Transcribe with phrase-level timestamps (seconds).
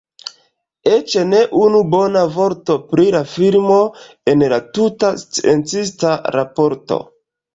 [0.91, 3.77] Eĉ ne unu bona vorto pri la filmo
[4.33, 6.99] en la tuta sciencista raporto.